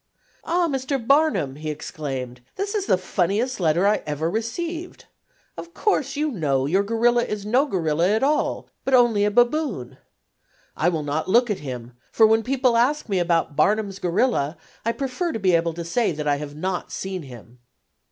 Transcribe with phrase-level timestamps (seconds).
[0.43, 0.97] "Ah, Mr.
[0.97, 5.05] Barnum," he exclaimed, "this is the funniest letter I ever received.
[5.55, 9.99] Of course, you know your gorilla' is no gorilla at all, but only a baboon.
[10.75, 14.91] I will not look at him, for when people ask me about 'Barnum's gorilla,' I
[14.91, 17.59] prefer to be able to say that I have not seen him."